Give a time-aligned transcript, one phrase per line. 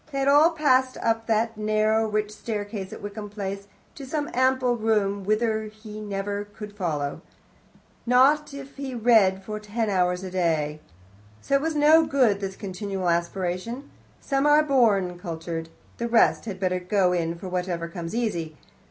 [0.11, 4.75] They had all passed up that narrow, rich staircase at Wickham Place, to some ample
[4.75, 7.21] room, whither he could never follow them,
[8.07, 10.79] not if he read for ten hours a day.
[11.51, 13.91] Oh, it was not good, this continual aspiration.
[14.19, 15.69] Some are born cultured;
[15.99, 18.57] the rest had better go in for whatever comes easy.